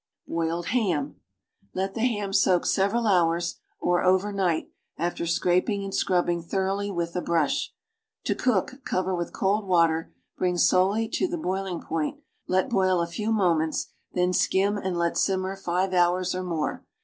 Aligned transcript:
BOILED 0.27 0.65
HAM 0.69 1.17
Let 1.75 1.93
the 1.93 1.99
ham 2.01 2.33
soak 2.33 2.65
several 2.65 3.05
hours, 3.05 3.59
or 3.79 4.01
overnight, 4.03 4.71
after 4.97 5.27
scraping 5.27 5.83
and 5.83 5.93
scrubbing 5.93 6.41
thoroughly 6.41 6.89
with 6.89 7.15
a 7.15 7.21
brush. 7.21 7.71
To 8.23 8.33
eook, 8.35 8.83
cover 8.83 9.13
with 9.13 9.31
cold 9.31 9.67
water, 9.67 10.11
bring 10.39 10.57
slowly 10.57 11.07
to 11.09 11.27
the 11.27 11.37
boiling 11.37 11.81
point, 11.83 12.19
let 12.47 12.67
boil 12.71 12.99
a 12.99 13.05
few 13.05 13.31
moments, 13.31 13.89
then 14.11 14.33
skim 14.33 14.75
and 14.75 14.97
let 14.97 15.19
simmer 15.19 15.55
five 15.55 15.93
hours 15.93 16.33
or 16.33 16.41
more. 16.41 16.83